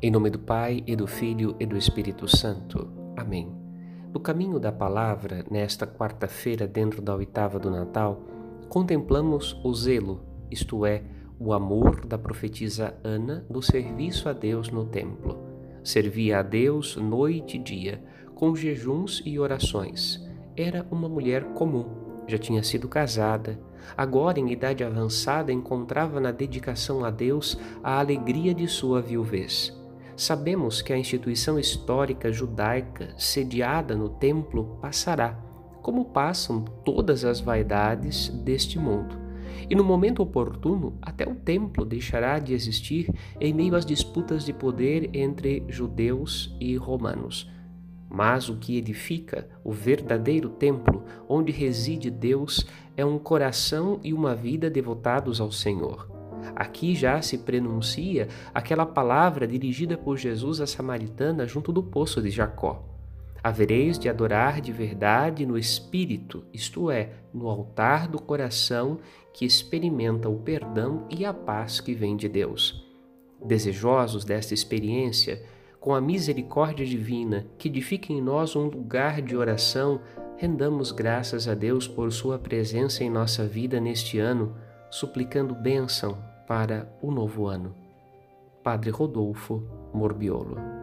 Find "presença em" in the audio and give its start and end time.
82.38-83.10